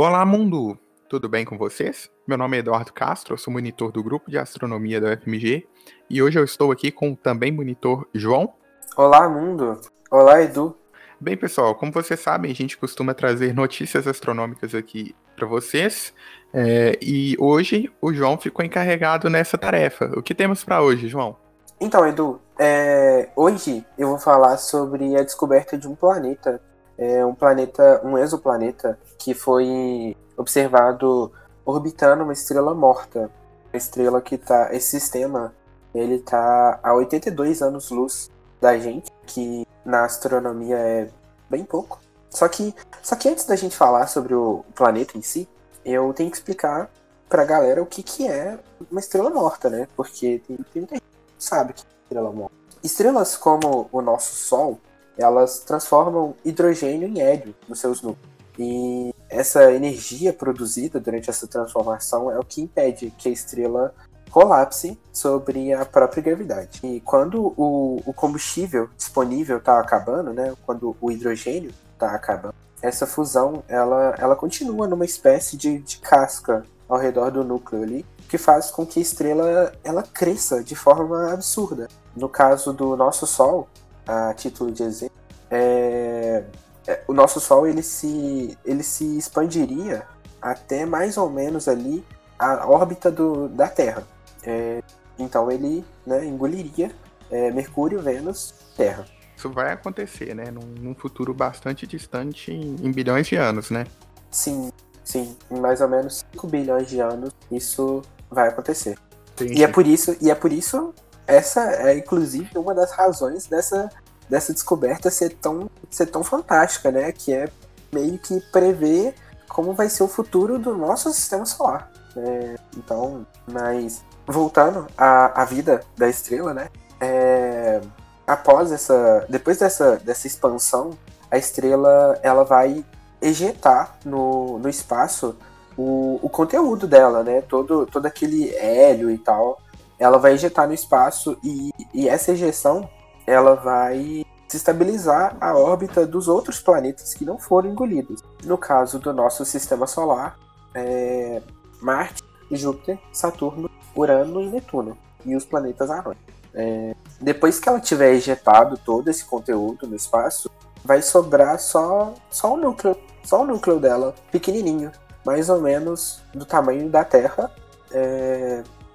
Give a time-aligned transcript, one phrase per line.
[0.00, 0.78] Olá, mundo!
[1.08, 2.08] Tudo bem com vocês?
[2.24, 5.66] Meu nome é Eduardo Castro, eu sou monitor do grupo de astronomia da UFMG
[6.08, 8.54] e hoje eu estou aqui com o também monitor João.
[8.96, 9.80] Olá, mundo!
[10.08, 10.76] Olá, Edu!
[11.18, 16.14] Bem, pessoal, como vocês sabem, a gente costuma trazer notícias astronômicas aqui para vocês
[16.54, 20.12] é, e hoje o João ficou encarregado nessa tarefa.
[20.16, 21.36] O que temos para hoje, João?
[21.80, 26.62] Então, Edu, é, hoje eu vou falar sobre a descoberta de um planeta
[26.98, 31.32] é um planeta, um exoplaneta que foi observado
[31.64, 33.30] orbitando uma estrela morta.
[33.72, 34.74] Uma estrela que tá.
[34.74, 35.54] Esse sistema
[35.94, 41.08] ele tá a 82 anos-luz da gente, que na astronomia é
[41.48, 42.00] bem pouco.
[42.28, 45.48] Só que, só que antes da gente falar sobre o planeta em si,
[45.84, 46.90] eu tenho que explicar
[47.28, 48.58] pra galera o que, que é
[48.90, 49.88] uma estrela morta, né?
[49.96, 52.54] Porque tem, tem muita gente que sabe que é estrela morta.
[52.82, 54.78] Estrelas como o nosso Sol,
[55.18, 58.28] elas transformam hidrogênio em hélio nos seus núcleos.
[58.58, 63.94] E essa energia produzida durante essa transformação é o que impede que a estrela
[64.30, 66.80] colapse sobre a própria gravidade.
[66.82, 73.06] E quando o, o combustível disponível está acabando, né, quando o hidrogênio está acabando, essa
[73.06, 78.38] fusão ela, ela continua numa espécie de, de casca ao redor do núcleo ali, que
[78.38, 81.88] faz com que a estrela ela cresça de forma absurda.
[82.16, 83.68] No caso do nosso Sol,
[84.08, 85.16] a título de exemplo,
[85.50, 86.42] é,
[86.86, 90.06] é, o nosso Sol ele se, ele se expandiria
[90.40, 92.02] até mais ou menos ali
[92.38, 94.06] a órbita do, da Terra.
[94.42, 94.82] É,
[95.18, 96.90] então ele né, engoliria
[97.30, 99.04] é, Mercúrio, Vênus, Terra.
[99.36, 100.50] Isso vai acontecer, né?
[100.50, 103.84] Num, num futuro bastante distante, em, em, bilhões de anos, né?
[104.30, 104.72] Sim,
[105.04, 105.36] sim.
[105.50, 108.98] Em mais ou menos 5 bilhões de anos isso vai acontecer.
[109.34, 109.60] Entendi.
[109.60, 110.94] E é por isso, e é por isso
[111.28, 113.90] essa é inclusive uma das razões dessa,
[114.30, 117.12] dessa descoberta ser tão, ser tão fantástica, né?
[117.12, 117.48] Que é
[117.92, 119.14] meio que prever
[119.46, 121.92] como vai ser o futuro do nosso sistema solar.
[122.16, 126.70] É, então, mas voltando à, à vida da estrela, né?
[126.98, 127.82] É,
[128.26, 130.96] após essa, depois dessa, dessa expansão,
[131.30, 132.82] a estrela ela vai
[133.20, 135.36] ejetar no, no espaço
[135.76, 137.42] o, o conteúdo dela, né?
[137.42, 139.60] Todo, todo aquele hélio e tal
[139.98, 142.88] ela vai ejetar no espaço e, e essa ejeção
[143.26, 148.22] ela vai se estabilizar a órbita dos outros planetas que não foram engolidos.
[148.44, 150.38] No caso do nosso sistema solar,
[150.74, 151.42] é
[151.80, 156.16] Marte, Júpiter, Saturno, Urano e Netuno, e os planetas anões.
[156.54, 160.50] É, depois que ela tiver ejetado todo esse conteúdo no espaço,
[160.82, 164.90] vai sobrar só, só o núcleo, só o núcleo dela, pequenininho,
[165.26, 167.50] mais ou menos do tamanho da Terra,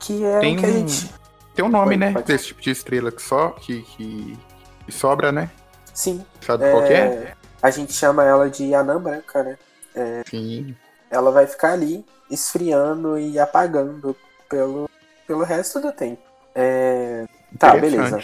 [0.03, 1.13] que é tem o que a gente.
[1.55, 2.11] Tem um nome, né?
[2.11, 2.25] Pode...
[2.25, 3.49] Desse tipo de estrela que só.
[3.51, 4.37] que, que,
[4.85, 5.49] que sobra, né?
[5.93, 6.25] Sim.
[6.41, 6.71] Sabe é...
[6.71, 7.33] qual é?
[7.61, 9.57] A gente chama ela de anã branca, né?
[9.95, 10.23] É...
[10.29, 10.75] Sim.
[11.09, 14.15] Ela vai ficar ali esfriando e apagando
[14.49, 14.89] pelo,
[15.25, 16.21] pelo resto do tempo.
[16.53, 17.25] É...
[17.57, 18.19] Tá, beleza.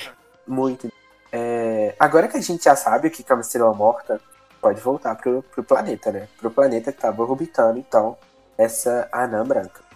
[0.46, 0.92] Muito.
[1.32, 1.96] É...
[2.00, 4.20] Agora que a gente já sabe o que é uma estrela morta,
[4.60, 6.28] pode voltar pro, pro planeta, né?
[6.40, 8.18] Pro planeta que tava orbitando, então,
[8.58, 9.89] essa anã branca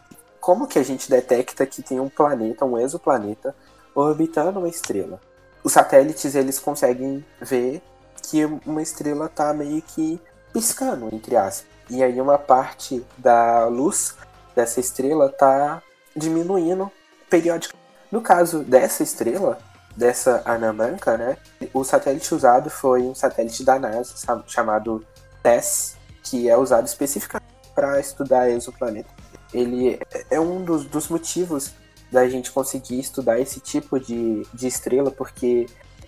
[0.43, 3.55] como que a gente detecta que tem um planeta, um exoplaneta,
[3.95, 5.21] orbitando uma estrela?
[5.63, 7.81] Os satélites eles conseguem ver
[8.21, 10.19] que uma estrela está meio que
[10.51, 11.65] piscando, entre aspas.
[11.89, 14.17] E aí uma parte da luz
[14.53, 15.81] dessa estrela está
[16.13, 16.91] diminuindo
[17.29, 17.87] periodicamente.
[18.11, 19.57] No caso dessa estrela,
[19.95, 21.37] dessa anã branca, né,
[21.73, 24.13] o satélite usado foi um satélite da NASA
[24.45, 25.05] chamado
[25.41, 29.22] TESS, que é usado especificamente para estudar exoplanetas
[29.53, 29.99] ele
[30.29, 31.71] é um dos, dos motivos
[32.11, 35.65] da gente conseguir estudar esse tipo de, de estrela, porque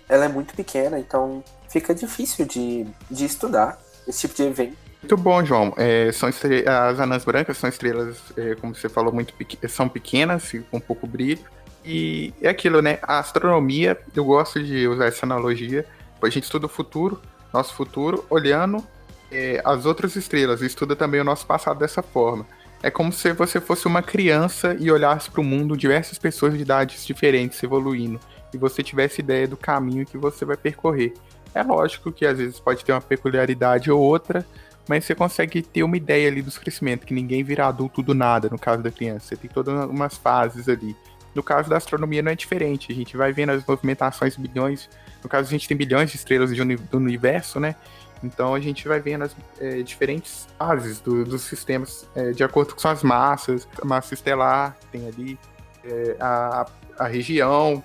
[0.08, 4.76] ela é muito pequena, então fica difícil de, de estudar esse tipo de evento.
[5.02, 5.74] Muito bom, João.
[5.76, 10.52] É, são as anãs brancas são estrelas, é, como você falou, muito pe são pequenas,
[10.70, 11.44] com pouco brilho.
[11.84, 12.98] E é aquilo, né?
[13.02, 15.86] A astronomia, eu gosto de usar essa analogia.
[16.20, 17.20] A gente estuda o futuro,
[17.52, 18.84] nosso futuro, olhando
[19.30, 22.44] é, as outras estrelas, estuda também o nosso passado dessa forma.
[22.82, 26.60] É como se você fosse uma criança e olhasse para o mundo diversas pessoas de
[26.60, 28.20] idades diferentes evoluindo
[28.52, 31.14] e você tivesse ideia do caminho que você vai percorrer.
[31.54, 34.46] É lógico que às vezes pode ter uma peculiaridade ou outra,
[34.88, 38.48] mas você consegue ter uma ideia ali dos crescimentos, que ninguém vira adulto do nada
[38.50, 39.28] no caso da criança.
[39.28, 40.94] Você tem todas umas fases ali.
[41.34, 42.92] No caso da astronomia não é diferente.
[42.92, 44.88] A gente vai vendo as movimentações bilhões.
[45.22, 47.74] No caso, a gente tem bilhões de estrelas do universo, né?
[48.22, 52.74] Então a gente vai vendo as é, diferentes fases do, dos sistemas é, de acordo
[52.74, 55.38] com suas massas, a massa estelar tem ali,
[55.84, 56.66] é, a,
[56.98, 57.82] a região,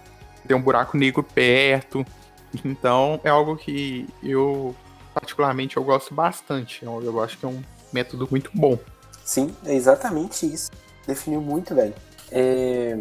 [0.48, 2.06] tem um buraco negro perto.
[2.66, 4.75] Então é algo que eu
[5.13, 6.83] particularmente eu gosto bastante.
[6.83, 7.62] Eu, eu acho que é um,
[7.92, 8.78] método muito bom.
[9.24, 10.72] Sim, é exatamente isso.
[11.06, 11.94] Definiu muito bem.
[12.31, 12.98] É...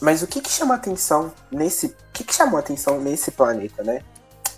[0.00, 1.86] Mas o que que chama atenção nesse.
[1.86, 4.02] O que que chamou atenção nesse planeta, né?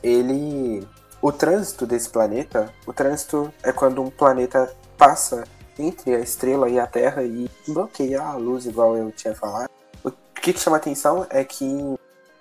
[0.02, 0.86] Ele.
[1.22, 2.72] O trânsito desse planeta.
[2.86, 5.44] O trânsito é quando um planeta passa
[5.78, 9.68] entre a estrela e a Terra e bloqueia a luz, igual eu tinha falado.
[10.02, 11.66] O que, chama atenção é que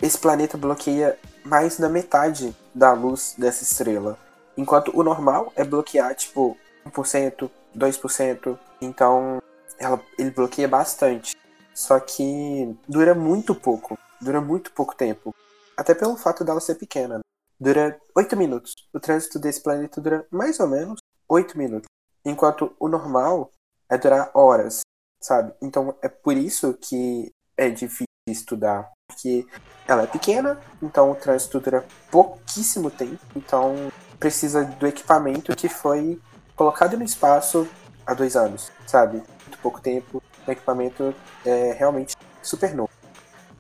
[0.02, 4.18] esse planeta bloqueia mais da metade da luz dessa estrela.
[4.58, 8.60] Enquanto o normal é bloquear, tipo, 1%, 2%.
[8.82, 9.42] Então,
[9.78, 11.36] ela, ele bloqueia bastante.
[11.74, 13.98] Só que dura muito pouco.
[14.22, 15.36] Dura muito pouco tempo.
[15.76, 17.20] Até pelo fato dela ser pequena.
[17.60, 18.74] Dura 8 minutos.
[18.94, 21.88] O trânsito desse planeta dura mais ou menos 8 minutos.
[22.24, 23.52] Enquanto o normal
[23.90, 24.80] é durar horas,
[25.22, 25.54] sabe?
[25.62, 28.90] Então é por isso que é difícil estudar.
[29.08, 29.46] Porque
[29.86, 33.20] ela é pequena, então o trânsito dura pouquíssimo tempo.
[33.36, 36.18] Então precisa do equipamento que foi
[36.56, 37.68] colocado no espaço
[38.06, 39.18] há dois anos, sabe?
[39.18, 40.24] Muito pouco tempo.
[40.48, 41.14] O equipamento
[41.46, 42.90] é realmente super novo.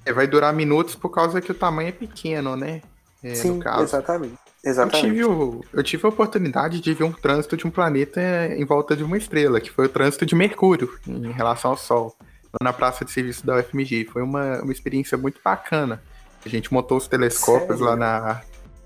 [0.05, 2.81] É, vai durar minutos por causa que o tamanho é pequeno, né?
[3.23, 4.37] É, Sim, exatamente.
[4.63, 5.07] Exatamente.
[5.07, 8.21] Eu tive, o, eu tive a oportunidade de ver um trânsito de um planeta
[8.55, 12.15] em volta de uma estrela, que foi o trânsito de Mercúrio em relação ao Sol,
[12.61, 14.05] na praça de serviço da UFMG.
[14.11, 16.01] Foi uma, uma experiência muito bacana.
[16.45, 18.41] A gente montou os telescópios lá na,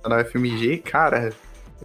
[0.05, 1.33] na UFMG, cara,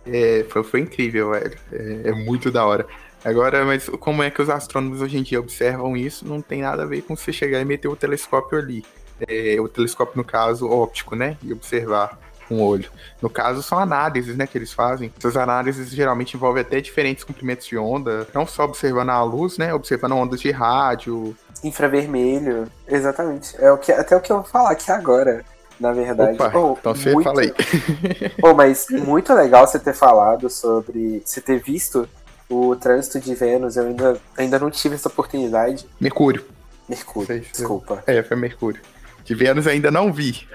[0.07, 1.59] é, foi, foi incrível, velho.
[1.73, 2.87] É, é, muito da hora.
[3.25, 6.27] Agora, mas como é que os astrônomos hoje em dia observam isso?
[6.27, 8.85] Não tem nada a ver com você chegar e meter o telescópio ali.
[9.27, 11.37] É, o telescópio, no caso, óptico, né?
[11.43, 12.19] E observar
[12.49, 12.91] com o olho.
[13.21, 15.13] No caso, são análises, né, que eles fazem.
[15.19, 19.75] Essas análises geralmente envolvem até diferentes comprimentos de onda, não só observando a luz, né,
[19.75, 21.37] observando ondas de rádio.
[21.63, 23.55] Infravermelho, exatamente.
[23.59, 25.45] É o que, até o que eu vou falar aqui agora
[25.79, 26.35] na verdade.
[26.35, 27.25] Opa, oh, então você muito...
[27.25, 27.55] fala aí.
[28.43, 31.23] oh, mas muito legal você ter falado sobre.
[31.25, 32.09] Você ter visto
[32.49, 33.77] o trânsito de Vênus.
[33.77, 35.87] Eu ainda, ainda não tive essa oportunidade.
[36.01, 36.45] Mercúrio.
[36.89, 38.03] Mercúrio, desculpa.
[38.07, 38.81] É, foi Mercúrio.
[39.29, 40.49] De Vênus ainda não vi.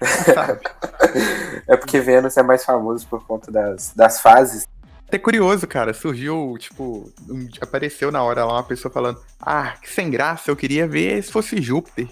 [1.68, 4.66] é porque Vênus é mais famoso por conta das, das fases.
[5.06, 5.92] Até curioso, cara.
[5.92, 7.12] Surgiu, tipo,
[7.60, 11.30] apareceu na hora lá uma pessoa falando: Ah, que sem graça, eu queria ver se
[11.30, 12.08] fosse Júpiter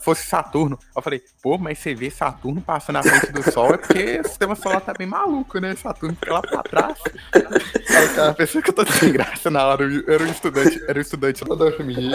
[0.00, 0.78] fosse Saturno.
[0.94, 4.28] Eu falei, pô, mas você vê Saturno passando na frente do Sol é porque o
[4.28, 5.74] sistema solar tá bem maluco, né?
[5.74, 6.98] Saturno fica lá pra trás.
[7.34, 9.84] Aí, cara, pensou que eu tô sem graça na hora.
[9.84, 12.14] Eu era um estudante, era um estudante lá da UFMG.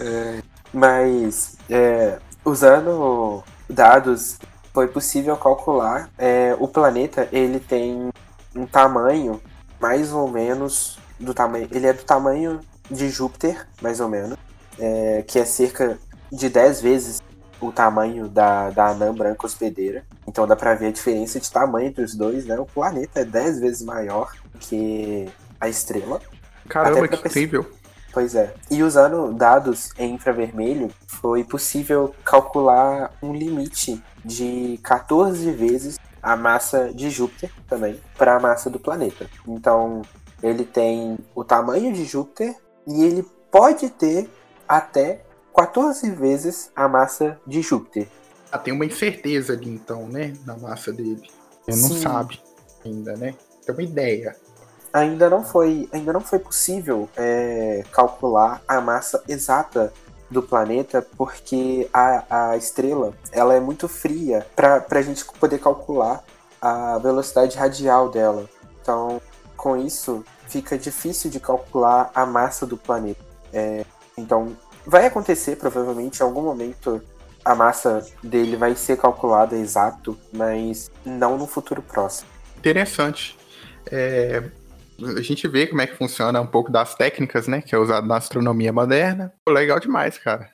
[0.00, 0.42] É,
[0.74, 4.38] mas, é, usando dados,
[4.72, 8.10] foi possível calcular é, o planeta, ele tem
[8.54, 9.40] um tamanho
[9.80, 11.68] mais ou menos do tamanho.
[11.70, 12.60] Ele é do tamanho
[12.90, 14.36] de Júpiter, mais ou menos.
[14.78, 15.96] É, que é cerca
[16.32, 17.22] de 10 vezes
[17.60, 20.04] o tamanho da, da anã branca hospedeira.
[20.26, 22.58] Então dá pra ver a diferença de tamanho entre os dois, né?
[22.58, 25.28] O planeta é 10 vezes maior que
[25.60, 26.20] a estrela.
[26.68, 27.70] Caramba, que incrível!
[28.14, 28.54] Pois é.
[28.70, 36.94] E usando dados em infravermelho, foi possível calcular um limite de 14 vezes a massa
[36.94, 39.28] de Júpiter também para a massa do planeta.
[39.46, 40.02] Então,
[40.40, 42.54] ele tem o tamanho de Júpiter
[42.86, 44.30] e ele pode ter
[44.66, 45.24] até
[45.54, 48.06] 14 vezes a massa de Júpiter.
[48.50, 50.32] Ah, tem uma incerteza ali então, né?
[50.46, 51.28] Na massa dele.
[51.66, 52.40] Ele não sabe
[52.84, 53.34] ainda, né?
[53.66, 54.36] Tem uma ideia.
[54.94, 59.92] Ainda não foi, ainda não foi possível é, calcular a massa exata
[60.30, 66.24] do planeta porque a, a estrela ela é muito fria para a gente poder calcular
[66.62, 68.48] a velocidade radial dela.
[68.80, 69.20] Então,
[69.56, 73.20] com isso, fica difícil de calcular a massa do planeta.
[73.52, 73.84] É,
[74.16, 77.02] então, Vai acontecer, provavelmente, em algum momento
[77.44, 82.28] a massa dele vai ser calculada exato, mas não no futuro próximo.
[82.58, 83.36] Interessante.
[83.90, 84.42] É,
[85.00, 88.06] a gente vê como é que funciona um pouco das técnicas, né, que é usado
[88.06, 89.32] na astronomia moderna.
[89.48, 90.50] Legal demais, cara.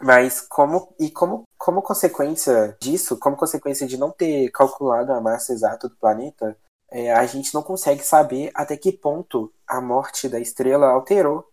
[0.00, 5.52] Mas como e como como consequência disso, como consequência de não ter calculado a massa
[5.52, 6.56] exata do planeta,
[6.90, 11.48] é, a gente não consegue saber até que ponto a morte da estrela alterou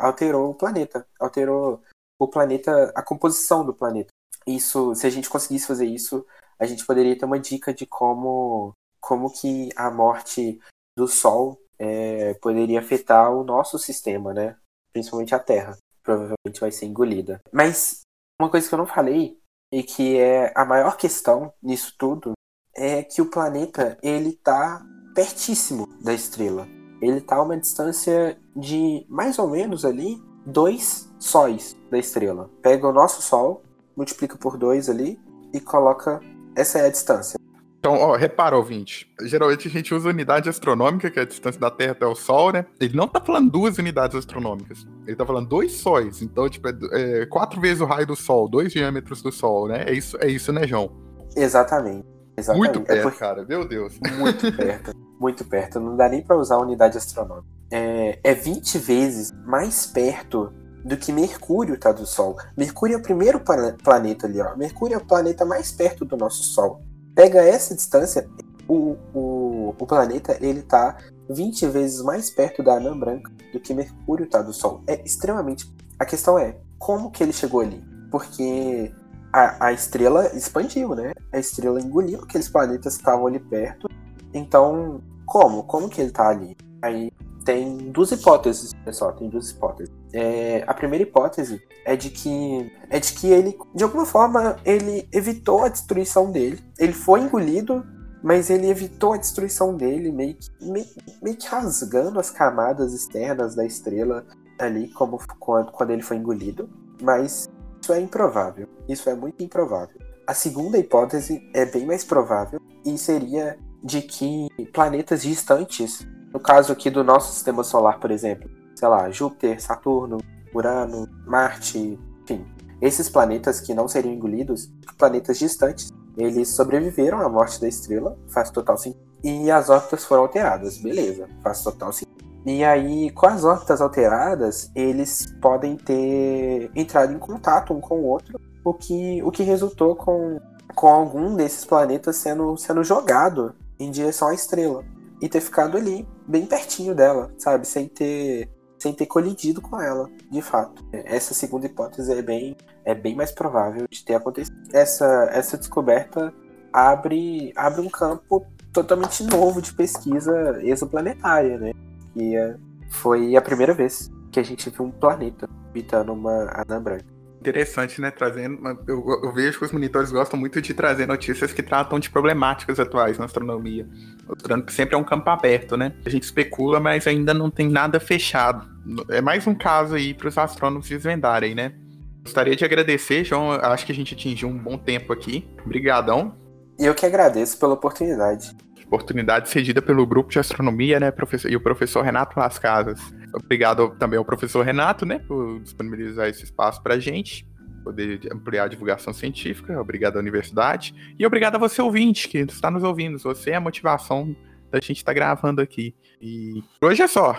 [0.00, 1.80] alterou o planeta, alterou
[2.18, 4.10] o planeta, a composição do planeta.
[4.46, 6.24] Isso, se a gente conseguisse fazer isso,
[6.58, 10.60] a gente poderia ter uma dica de como, como que a morte
[10.98, 14.56] do Sol é, poderia afetar o nosso sistema, né?
[14.92, 15.76] Principalmente a Terra.
[16.02, 17.40] Provavelmente vai ser engolida.
[17.52, 18.00] Mas
[18.40, 19.38] uma coisa que eu não falei
[19.72, 22.32] e que é a maior questão nisso tudo
[22.74, 26.66] é que o planeta ele tá pertíssimo da estrela
[27.00, 32.50] ele está a uma distância de mais ou menos ali dois sóis da estrela.
[32.62, 33.62] Pega o nosso Sol,
[33.96, 35.18] multiplica por dois ali
[35.52, 36.20] e coloca.
[36.56, 37.38] Essa é a distância.
[37.78, 39.08] Então, ó, repara, ouvinte.
[39.22, 42.52] Geralmente a gente usa unidade astronômica, que é a distância da Terra até o Sol,
[42.52, 42.66] né?
[42.80, 44.84] Ele não tá falando duas unidades astronômicas.
[45.06, 46.20] Ele tá falando dois sóis.
[46.20, 49.84] Então, tipo, é, é quatro vezes o raio do Sol, dois diâmetros do Sol, né?
[49.86, 50.90] É isso, é isso né, João?
[51.36, 52.04] Exatamente.
[52.36, 52.74] Exatamente.
[52.74, 53.44] Muito perto, é cara.
[53.44, 53.98] Meu Deus.
[54.18, 54.92] Muito perto.
[55.20, 55.80] muito perto.
[55.80, 57.46] Não dá nem pra usar unidade astronômica.
[57.70, 60.52] É, é 20 vezes mais perto
[60.84, 62.36] do que Mercúrio tá do Sol.
[62.56, 64.56] Mercúrio é o primeiro planeta ali, ó.
[64.56, 66.82] Mercúrio é o planeta mais perto do nosso Sol.
[67.18, 68.30] Pega essa distância,
[68.68, 70.98] o, o, o planeta ele tá
[71.28, 74.84] 20 vezes mais perto da anã branca do que Mercúrio tá do Sol.
[74.86, 75.68] É extremamente.
[75.98, 77.82] A questão é como que ele chegou ali?
[78.08, 78.94] Porque
[79.32, 81.12] a, a estrela expandiu, né?
[81.32, 83.88] A estrela engoliu aqueles planetas que estavam ali perto.
[84.32, 85.64] Então, como?
[85.64, 86.56] Como que ele tá ali?
[86.80, 87.10] Aí
[87.48, 89.90] tem duas hipóteses, pessoal, tem duas hipóteses.
[90.12, 95.08] É, a primeira hipótese é de que é de que ele, de alguma forma, ele
[95.10, 96.62] evitou a destruição dele.
[96.78, 97.86] Ele foi engolido,
[98.22, 100.84] mas ele evitou a destruição dele, meio que, meio,
[101.22, 104.26] meio que rasgando as camadas externas da estrela
[104.58, 106.68] ali, como quando, quando ele foi engolido.
[107.00, 107.48] Mas
[107.80, 108.68] isso é improvável.
[108.86, 109.98] Isso é muito improvável.
[110.26, 116.72] A segunda hipótese é bem mais provável e seria de que planetas distantes no caso
[116.72, 120.18] aqui do nosso sistema solar, por exemplo, sei lá, Júpiter, Saturno,
[120.54, 122.46] Urano, Marte, enfim,
[122.80, 128.50] esses planetas que não seriam engolidos, planetas distantes, eles sobreviveram à morte da estrela, faz
[128.50, 129.06] total sentido.
[129.22, 132.08] E as órbitas foram alteradas, beleza, faz total sentido.
[132.46, 138.04] E aí, com as órbitas alteradas, eles podem ter entrado em contato um com o
[138.04, 140.40] outro, o que, o que resultou com,
[140.74, 144.84] com algum desses planetas sendo, sendo jogado em direção à estrela
[145.20, 147.66] e ter ficado ali, bem pertinho dela, sabe?
[147.66, 150.84] Sem ter sem ter colidido com ela, de fato.
[150.92, 154.56] Essa segunda hipótese é bem, é bem mais provável de ter acontecido.
[154.72, 156.32] Essa, essa descoberta
[156.72, 161.72] abre, abre um campo totalmente novo de pesquisa exoplanetária, né?
[162.12, 162.56] Que é,
[162.90, 167.17] foi a primeira vez que a gente viu um planeta habitando uma anã branca.
[167.40, 168.10] Interessante, né?
[168.10, 168.58] Trazendo.
[168.86, 172.80] Eu, eu, vejo que os monitores gostam muito de trazer notícias que tratam de problemáticas
[172.80, 173.88] atuais na astronomia.
[174.26, 175.92] Mostrando que sempre é um campo aberto, né?
[176.04, 178.68] A gente especula, mas ainda não tem nada fechado.
[179.08, 181.74] É mais um caso aí para os astrônomos desvendarem, né?
[182.22, 183.52] Gostaria de agradecer, João.
[183.52, 185.48] Acho que a gente atingiu um bom tempo aqui.
[185.64, 186.36] Obrigadão.
[186.78, 188.54] E eu que agradeço pela oportunidade.
[188.86, 193.00] Oportunidade cedida pelo grupo de astronomia, né, professor, e o professor Renato Las Casas.
[193.34, 197.46] Obrigado também ao professor Renato, né, por disponibilizar esse espaço para a gente,
[197.84, 199.80] poder ampliar a divulgação científica.
[199.80, 200.94] Obrigado à universidade.
[201.18, 203.18] E obrigado a você, ouvinte, que está nos ouvindo.
[203.18, 204.34] Você é a motivação
[204.70, 205.94] da gente estar tá gravando aqui.
[206.20, 207.34] E hoje é só.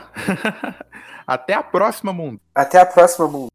[1.25, 2.41] Até a próxima, mundo.
[2.55, 3.49] Até a próxima, mundo.